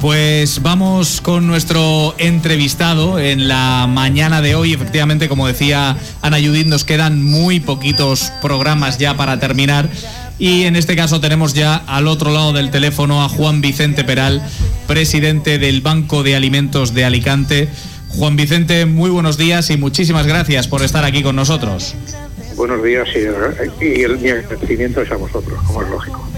[0.00, 4.74] Pues vamos con nuestro entrevistado en la mañana de hoy.
[4.74, 9.88] Efectivamente, como decía Ana Judith, nos quedan muy poquitos programas ya para terminar.
[10.38, 14.42] Y en este caso tenemos ya al otro lado del teléfono a Juan Vicente Peral,
[14.86, 17.68] presidente del Banco de Alimentos de Alicante.
[18.08, 21.94] Juan Vicente, muy buenos días y muchísimas gracias por estar aquí con nosotros.
[22.54, 26.35] Buenos días y, mi agradecimiento es a vosotros, como es lógico.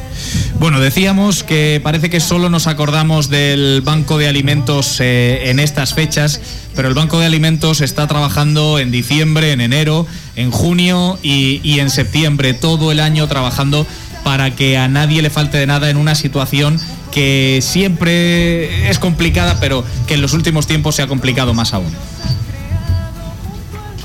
[0.59, 5.95] Bueno, decíamos que parece que solo nos acordamos del Banco de Alimentos eh, en estas
[5.95, 6.41] fechas,
[6.75, 11.79] pero el Banco de Alimentos está trabajando en diciembre, en enero, en junio y, y
[11.79, 13.87] en septiembre, todo el año trabajando
[14.25, 16.81] para que a nadie le falte de nada en una situación
[17.13, 21.93] que siempre es complicada, pero que en los últimos tiempos se ha complicado más aún.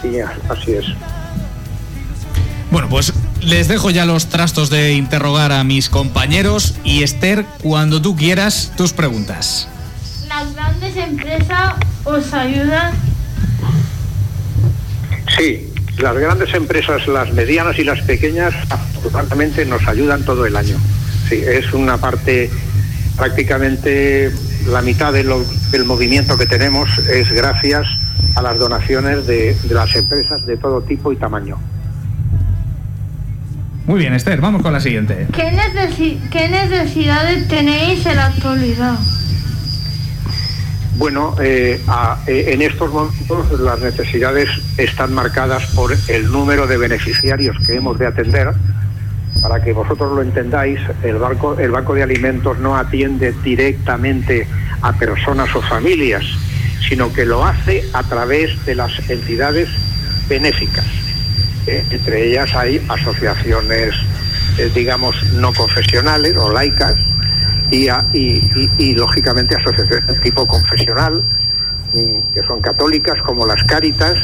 [0.04, 0.86] Sí, así es.
[2.74, 8.02] Bueno, pues les dejo ya los trastos de interrogar a mis compañeros y Esther, cuando
[8.02, 9.68] tú quieras, tus preguntas.
[10.28, 12.96] ¿Las grandes empresas os ayudan?
[15.38, 20.78] Sí, las grandes empresas, las medianas y las pequeñas, afortunadamente nos ayudan todo el año.
[21.30, 22.50] Sí, es una parte
[23.16, 24.32] prácticamente
[24.68, 27.86] la mitad de lo- del movimiento que tenemos es gracias
[28.34, 31.60] a las donaciones de, de las empresas de todo tipo y tamaño.
[33.86, 35.28] Muy bien, Esther, vamos con la siguiente.
[35.34, 38.96] ¿Qué, necesi- qué necesidades tenéis en la actualidad?
[40.96, 44.48] Bueno, eh, a- eh, en estos momentos las necesidades
[44.78, 48.52] están marcadas por el número de beneficiarios que hemos de atender.
[49.42, 54.48] Para que vosotros lo entendáis, el banco, el banco de alimentos no atiende directamente
[54.82, 56.24] a personas o familias,
[56.88, 59.68] sino que lo hace a través de las entidades
[60.30, 60.86] benéficas.
[61.68, 63.96] Eh, entre ellas hay asociaciones,
[64.58, 66.96] eh, digamos, no confesionales o laicas,
[67.72, 71.24] y, y- y, lógicamente asociaciones de tipo confesional,
[71.94, 74.16] mm, que son católicas como las Cáritas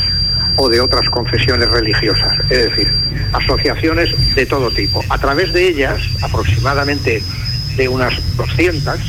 [0.57, 2.91] o de otras confesiones religiosas, es decir,
[3.33, 5.03] asociaciones de todo tipo.
[5.09, 7.23] A través de ellas, aproximadamente
[7.75, 8.99] de unas 200,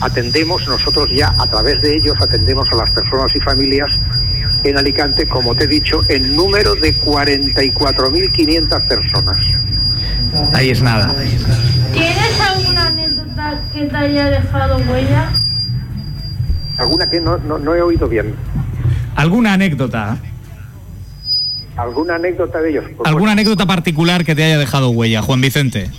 [0.00, 3.90] atendemos nosotros ya, a través de ellos, atendemos a las personas y familias
[4.68, 9.36] en Alicante, como te he dicho, en número de 44.500 personas.
[10.52, 11.14] Ahí es nada.
[11.92, 15.30] ¿Tienes alguna anécdota que te haya dejado huella?
[16.78, 18.34] ¿Alguna que no, no, no he oído bien?
[19.14, 20.18] ¿Alguna anécdota?
[21.76, 22.84] ¿Alguna anécdota de ellos?
[22.84, 25.90] Pues ¿Alguna bueno, anécdota particular que te haya dejado huella, Juan Vicente?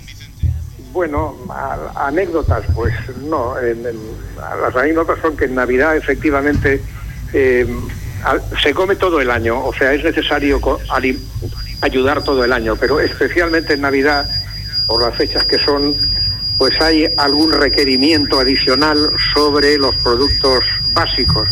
[0.92, 2.92] Bueno, a- anécdotas, pues
[3.28, 3.58] no.
[3.58, 4.18] en- en-
[4.62, 6.80] las anécdotas son que en Navidad efectivamente
[7.32, 7.66] eh,
[8.62, 10.60] se come todo el año, o sea, es necesario
[11.80, 14.28] ayudar todo el año, pero especialmente en Navidad,
[14.86, 15.94] por las fechas que son,
[16.56, 21.48] pues hay algún requerimiento adicional sobre los productos básicos.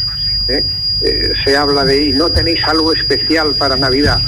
[0.49, 0.65] ¿eh?
[1.01, 4.21] Eh, se habla de, ¿y no tenéis algo especial para Navidad?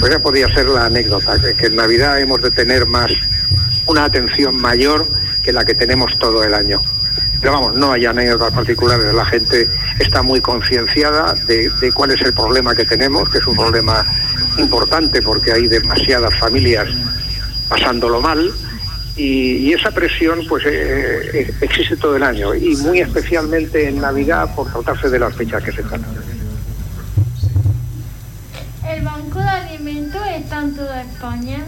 [0.00, 3.10] Pues ya podría ser la anécdota, que en Navidad hemos de tener más
[3.86, 5.06] una atención mayor
[5.42, 6.80] que la que tenemos todo el año.
[7.42, 12.32] Pero vamos, no hay anécdotas particulares, la gente está muy concienciada de, cuál es el
[12.32, 14.06] problema que tenemos, que es un problema
[14.58, 16.88] importante porque hay demasiadas familias
[17.68, 18.48] pasándolo mal
[19.16, 24.00] y, y esa presión pues eh, eh, existe todo el año y muy especialmente en
[24.00, 26.14] Navidad por tratarse de las fechas que se tratan.
[28.88, 31.64] ¿El Banco de Alimentos está en toda España?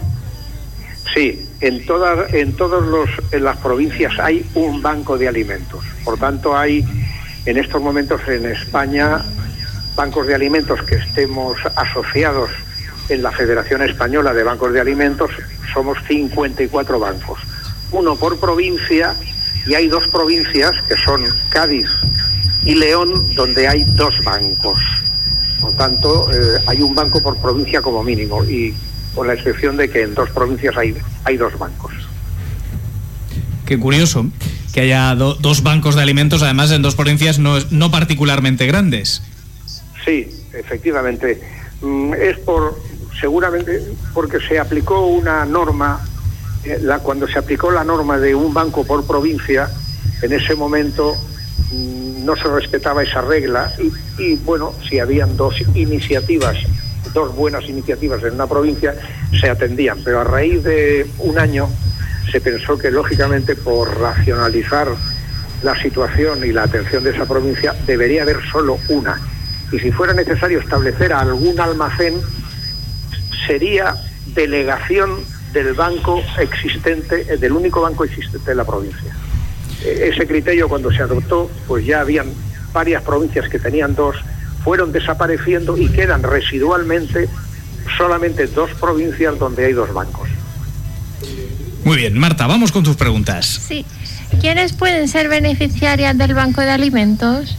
[1.13, 5.83] Sí, en todas en todos los en las provincias hay un banco de alimentos.
[6.03, 6.85] Por tanto, hay
[7.45, 9.23] en estos momentos en España
[9.95, 12.49] bancos de alimentos que estemos asociados
[13.09, 15.29] en la Federación Española de Bancos de Alimentos,
[15.73, 17.39] somos 54 bancos,
[17.91, 19.15] uno por provincia
[19.65, 21.87] y hay dos provincias que son Cádiz
[22.63, 24.79] y León donde hay dos bancos.
[25.61, 28.73] Por tanto, eh, hay un banco por provincia como mínimo y
[29.15, 31.93] con la excepción de que en dos provincias hay, hay dos bancos.
[33.65, 34.25] Qué curioso
[34.73, 39.21] que haya do- dos bancos de alimentos, además en dos provincias no, no particularmente grandes.
[40.03, 41.41] Sí, efectivamente.
[41.81, 42.79] Mm, Es por,
[43.19, 43.81] seguramente,
[44.13, 46.01] porque se aplicó una norma
[46.63, 49.69] eh, la, cuando se aplicó la norma de un banco por provincia,
[50.21, 51.15] en ese momento
[51.71, 56.57] mm, no se respetaba esa regla y, y, bueno, si habían dos iniciativas,
[57.15, 58.93] dos buenas iniciativas en una provincia,
[59.39, 59.97] se atendían.
[60.03, 61.67] Pero a raíz de un año
[62.31, 64.89] se pensó que lógicamente por racionalizar
[65.63, 69.19] la situación y la atención de esa provincia debería haber solo una.
[69.71, 72.13] Y si fuera necesario establecer algún almacén,
[73.47, 73.95] sería
[74.35, 75.23] delegación
[75.53, 79.15] del banco existente, eh, del único banco existente en la provincia.
[79.83, 82.27] Eh, ese criterio cuando se adoptó, pues ya habían
[82.73, 84.17] varias provincias que tenían dos,
[84.65, 87.29] fueron desapareciendo y quedan residualmente
[87.97, 90.27] solamente dos provincias donde hay dos bancos.
[91.83, 93.45] Muy bien, Marta, vamos con tus preguntas.
[93.45, 93.85] Sí.
[94.41, 97.55] ¿Quiénes pueden ser beneficiarias del Banco de Alimentos?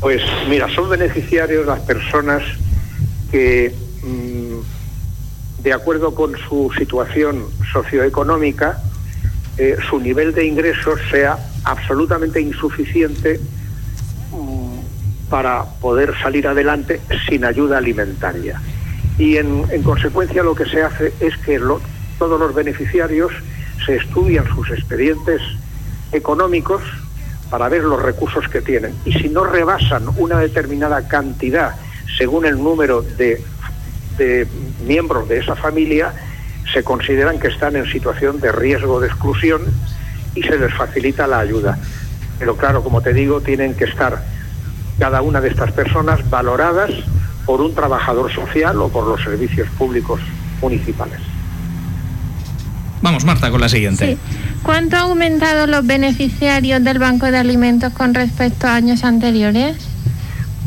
[0.00, 2.42] Pues mira, son beneficiarios las personas
[3.30, 3.72] que
[4.02, 8.82] mmm, de acuerdo con su situación socioeconómica,
[9.58, 13.40] eh, su nivel de ingresos sea absolutamente insuficiente
[15.32, 18.60] para poder salir adelante sin ayuda alimentaria.
[19.16, 21.58] Y en, en consecuencia lo que se hace es que
[22.18, 23.32] todos los beneficiarios
[23.86, 25.40] se estudian sus expedientes
[26.12, 26.82] económicos
[27.48, 28.94] para ver los recursos que tienen.
[29.06, 31.76] Y si no rebasan una determinada cantidad
[32.18, 33.42] según el número de
[34.86, 36.12] miembros de esa familia,
[36.74, 39.62] se consideran que están en situación de riesgo de exclusión
[40.34, 41.78] y se les facilita la ayuda.
[42.38, 44.41] Pero claro, como te digo, tienen que estar
[45.02, 46.92] cada una de estas personas valoradas
[47.44, 50.20] por un trabajador social o por los servicios públicos
[50.60, 51.18] municipales.
[53.00, 54.12] Vamos, Marta, con la siguiente.
[54.12, 54.18] Sí.
[54.62, 59.76] ¿Cuánto han aumentado los beneficiarios del Banco de Alimentos con respecto a años anteriores?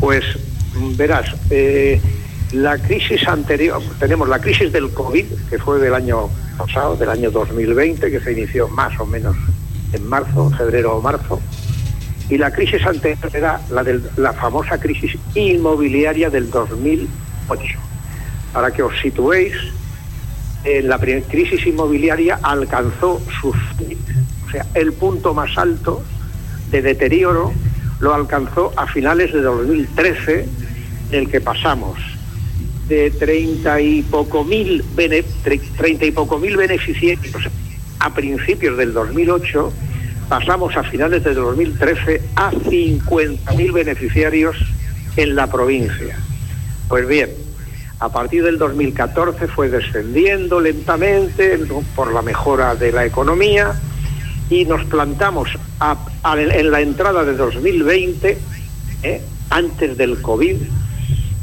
[0.02, 0.26] Pues
[0.98, 2.02] verás, eh,
[2.52, 6.28] la crisis anterior, tenemos la crisis del COVID, que fue del año
[6.58, 9.38] pasado, del año 2020, que se inició más o menos
[9.94, 11.40] en marzo, febrero o marzo,
[12.30, 17.64] y la crisis anterior era la, de la famosa crisis inmobiliaria del 2008.
[18.54, 19.54] Para que os situéis,
[20.64, 26.04] en la crisis inmobiliaria alcanzó sus o sea, el punto más alto
[26.72, 27.54] de deterioro
[28.00, 30.48] lo alcanzó a finales de 2013,
[31.12, 31.98] en el que pasamos
[32.88, 35.24] de 30 y poco mil, bene,
[35.78, 37.50] 30 y poco mil beneficiarios
[38.00, 39.74] a principios del 2008,
[40.30, 44.58] pasamos a finales de 2013 a 50 mil beneficiarios
[45.18, 46.18] en la provincia.
[46.88, 47.30] Pues bien,
[48.00, 51.60] a partir del 2014 fue descendiendo lentamente
[51.96, 53.74] por la mejora de la economía
[54.50, 55.50] y nos plantamos
[56.24, 58.38] en la entrada de 2020,
[59.04, 60.58] eh, antes del COVID,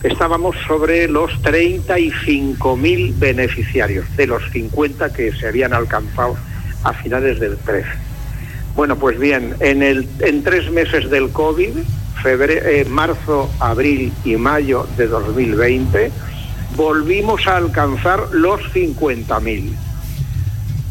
[0.02, 6.36] estábamos sobre los 35 mil beneficiarios de los 50 que se habían alcanzado
[6.84, 8.11] a finales del 13.
[8.74, 11.70] Bueno, pues bien, en, el, en tres meses del COVID,
[12.22, 16.10] febrero, eh, marzo, abril y mayo de 2020,
[16.76, 19.74] volvimos a alcanzar los 50.000.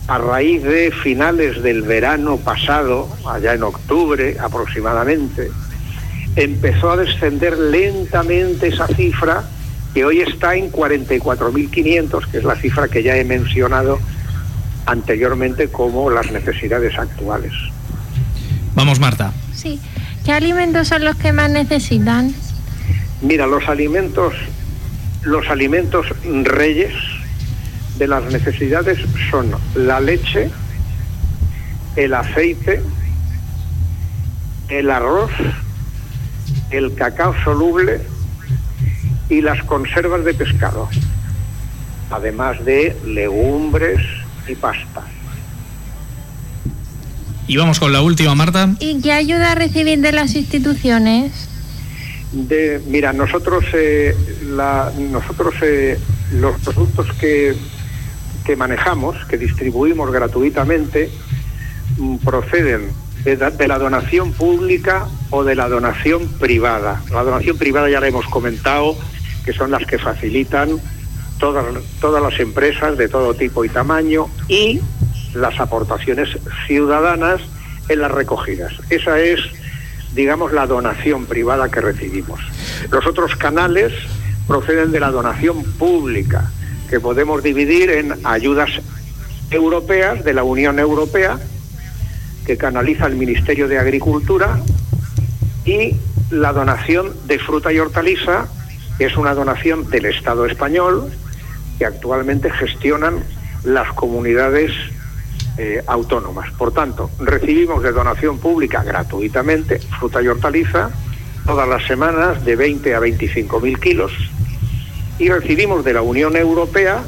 [0.08, 5.50] A raíz de finales del verano pasado, allá en octubre aproximadamente,
[6.36, 9.44] empezó a descender lentamente esa cifra
[9.94, 14.00] que hoy está en 44.500, que es la cifra que ya he mencionado
[14.92, 17.54] anteriormente como las necesidades actuales.
[18.76, 19.32] Vamos, Marta.
[19.54, 19.80] Sí.
[20.26, 22.34] ¿Qué alimentos son los que más necesitan?
[23.22, 24.34] Mira, los alimentos
[25.24, 26.08] los alimentos
[26.44, 26.94] reyes
[27.98, 28.98] de las necesidades
[29.30, 30.50] son la leche,
[31.96, 32.82] el aceite,
[34.70, 35.32] el arroz,
[36.72, 38.02] el cacao soluble
[39.30, 40.90] y las conservas de pescado,
[42.10, 44.02] además de legumbres
[44.52, 45.06] y pastas.
[47.48, 48.70] Y vamos con la última, Marta.
[48.80, 51.50] ¿Y qué ayuda a recibir de las instituciones?
[52.32, 54.16] De, mira, nosotros, eh,
[54.46, 56.00] la, nosotros eh,
[56.32, 57.54] los productos que,
[58.46, 61.10] que, manejamos, que distribuimos gratuitamente,
[61.98, 62.90] mm, proceden
[63.26, 67.02] de, de, la donación pública o de la donación privada.
[67.12, 68.96] La donación privada ya la hemos comentado,
[69.44, 70.80] que son las que facilitan
[71.42, 74.80] todas, las empresas de todo tipo y tamaño y
[75.34, 76.30] las aportaciones
[76.68, 77.42] ciudadanas
[77.90, 78.72] en las recogidas.
[78.90, 79.40] Esa es
[80.14, 82.40] digamos, la donación privada que recibimos.
[82.90, 83.94] Los otros canales
[84.48, 86.52] proceden de la donación pública,
[86.90, 88.70] que podemos dividir en ayudas
[89.50, 91.40] europeas de la Unión Europea,
[92.46, 94.60] que canaliza el Ministerio de Agricultura,
[95.64, 95.96] y
[96.32, 98.48] la donación de fruta y hortaliza,
[98.98, 101.12] que es una donación del Estado español,
[101.82, 103.24] que actualmente gestionan
[103.64, 104.72] las comunidades
[105.58, 106.52] eh, autónomas.
[106.52, 110.92] Por tanto, recibimos de donación pública gratuitamente fruta y hortaliza
[111.44, 114.12] todas las semanas de 20 a 25 mil kilos
[115.18, 117.04] y recibimos de la Unión Europea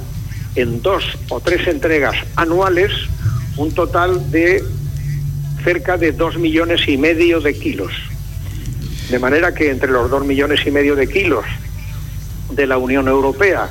[0.55, 2.91] en dos o tres entregas anuales
[3.57, 4.63] un total de
[5.63, 7.91] cerca de dos millones y medio de kilos.
[9.11, 11.45] De manera que entre los dos millones y medio de kilos
[12.49, 13.69] de la Unión Europea,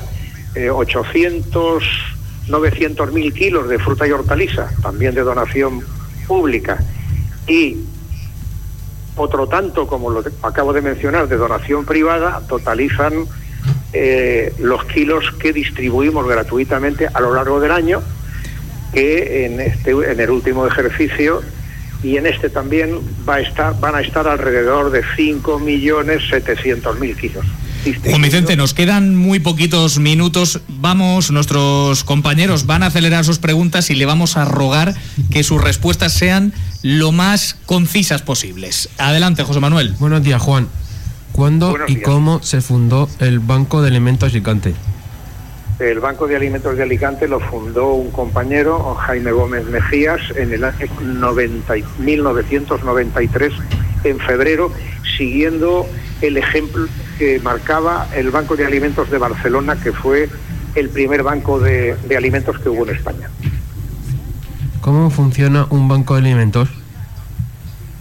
[0.55, 1.83] eh, 800,
[2.47, 5.81] 900 mil kilos de fruta y hortaliza, también de donación
[6.27, 6.83] pública,
[7.47, 7.77] y
[9.15, 13.25] otro tanto, como lo acabo de mencionar, de donación privada, totalizan
[13.93, 18.01] eh, los kilos que distribuimos gratuitamente a lo largo del año,
[18.91, 21.41] que en, este, en el último ejercicio
[22.03, 27.45] y en este también va a estar, van a estar alrededor de 5.700.000 kilos.
[28.05, 30.61] Juan Vicente, nos quedan muy poquitos minutos.
[30.69, 34.93] Vamos, nuestros compañeros van a acelerar sus preguntas y le vamos a rogar
[35.31, 38.89] que sus respuestas sean lo más concisas posibles.
[38.97, 39.95] Adelante, José Manuel.
[39.99, 40.67] Buenos días, Juan.
[41.33, 42.05] ¿Cuándo Buenos y días.
[42.07, 44.73] cómo se fundó el Banco de Alimentos Alicante?
[45.79, 50.63] El Banco de Alimentos de Alicante lo fundó un compañero, Jaime Gómez Mejías, en el
[50.63, 53.51] año 90 y- 1993,
[54.03, 54.71] en febrero,
[55.17, 55.85] siguiendo
[56.21, 56.85] el ejemplo
[57.17, 60.29] que marcaba el Banco de Alimentos de Barcelona, que fue
[60.75, 63.29] el primer banco de, de alimentos que hubo en España.
[64.81, 66.69] ¿Cómo funciona un banco de alimentos?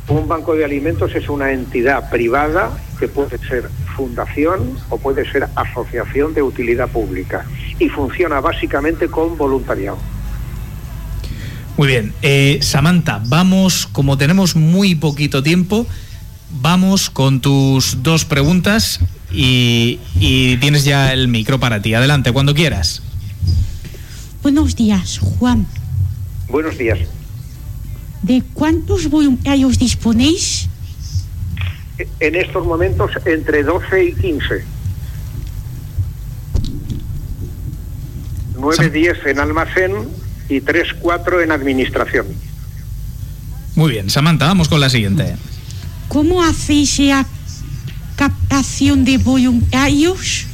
[0.09, 5.49] Un banco de alimentos es una entidad privada que puede ser fundación o puede ser
[5.55, 7.45] asociación de utilidad pública
[7.79, 9.99] y funciona básicamente con voluntariado.
[11.77, 12.13] Muy bien.
[12.23, 15.87] Eh, Samantha, vamos, como tenemos muy poquito tiempo,
[16.61, 21.95] vamos con tus dos preguntas y, y tienes ya el micro para ti.
[21.95, 23.03] Adelante, cuando quieras.
[24.43, 25.67] Buenos días, Juan.
[26.49, 26.99] Buenos días.
[28.23, 30.69] ¿De cuántos voluntarios disponéis?
[32.21, 34.65] En estos momentos entre 12 y 15.
[38.59, 39.93] 9, 10 en almacén
[40.49, 42.27] y 3, 4 en administración.
[43.75, 45.37] Muy bien, Samantha, vamos con la siguiente.
[46.13, 47.25] ¿Cómo hacéis la
[48.17, 50.47] captación de voluntarios?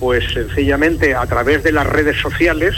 [0.00, 2.74] Pues sencillamente a través de las redes sociales,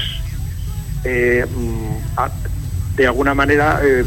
[1.02, 4.04] eh, mm, de alguna manera eh,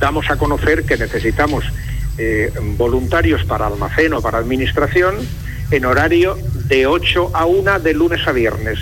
[0.00, 1.66] damos a conocer que necesitamos
[2.16, 5.16] eh, voluntarios para almacén o para administración
[5.70, 8.78] en horario de 8 a 1 de lunes a viernes.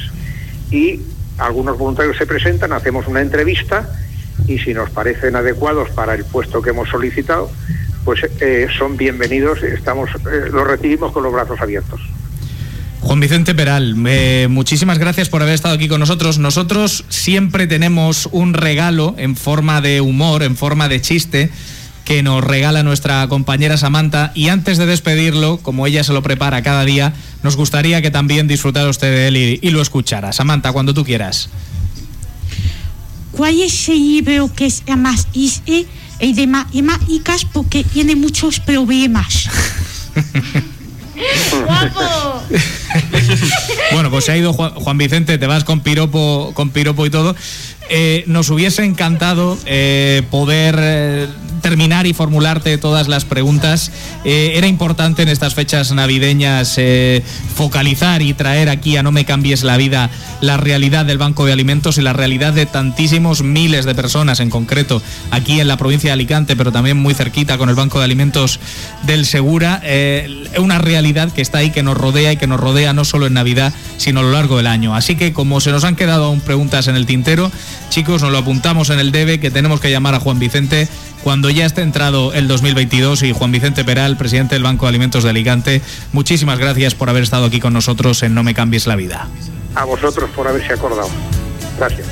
[0.71, 1.01] Y
[1.37, 3.91] algunos voluntarios se presentan, hacemos una entrevista
[4.47, 7.51] y si nos parecen adecuados para el puesto que hemos solicitado,
[8.09, 12.01] pues eh, son bienvenidos, estamos, eh, los recibimos con los brazos abiertos.
[13.01, 16.39] Juan Vicente Peral, eh, muchísimas gracias por haber estado aquí con nosotros.
[16.39, 21.51] Nosotros siempre tenemos un regalo en forma de humor, en forma de chiste,
[22.07, 24.33] que nos regala nuestra compañera Samantha.
[24.35, 27.13] Y antes de despedirlo, como ella se lo prepara cada día,
[27.43, 30.33] nos gustaría que también disfrutara usted de él y, y lo escuchara.
[30.33, 31.51] Samantha, cuando tú quieras.
[33.33, 35.29] ¿Cuál es el libro que es más
[36.21, 36.31] easy?
[36.31, 39.49] El de matemáticas porque tiene muchos problemas.
[41.65, 42.43] ¡Guapo!
[43.93, 47.11] Bueno, pues se ha ido Juan, Juan Vicente, te vas con piropo, con piropo y
[47.11, 47.35] todo.
[47.91, 51.27] Eh, nos hubiese encantado eh, poder eh,
[51.63, 53.91] terminar y formularte todas las preguntas.
[54.25, 56.79] Era importante en estas fechas navideñas
[57.55, 61.53] focalizar y traer aquí a No me cambies la vida la realidad del Banco de
[61.53, 66.09] Alimentos y la realidad de tantísimos miles de personas en concreto aquí en la provincia
[66.09, 68.61] de Alicante, pero también muy cerquita con el Banco de Alimentos
[69.05, 69.81] del Segura.
[69.85, 73.27] Eh, una realidad que está ahí, que nos rodea y que nos rodea no solo
[73.27, 74.95] en Navidad, sino a lo largo del año.
[74.95, 77.51] Así que como se nos han quedado aún preguntas en el tintero,
[77.91, 80.89] chicos, nos lo apuntamos en el debe que tenemos que llamar a Juan Vicente
[81.23, 85.25] cuando ya esté entrado el 2022 y Juan Vicente Peral, presidente del Banco de Alimentos
[85.25, 85.83] de Alicante,
[86.13, 89.29] muchísimas gracias por haber estado aquí con nosotros en No me cambies la vida.
[89.75, 91.11] A vosotros por haberse acordado.
[91.77, 92.07] Gracias.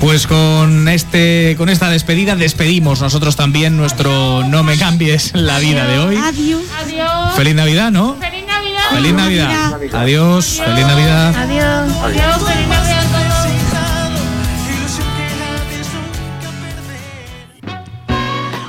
[0.00, 5.86] Pues con este con esta despedida despedimos nosotros también nuestro No me cambies la vida
[5.86, 6.16] de hoy.
[6.16, 6.62] Adiós.
[6.80, 7.34] Adiós.
[7.34, 8.14] Feliz Navidad, ¿no?
[8.14, 8.90] ¡Feliz Navidad!
[8.90, 9.80] Feliz Navidad.
[9.94, 11.34] Adiós, feliz Navidad.
[11.36, 11.96] Adiós.
[12.04, 13.37] Adiós, feliz Navidad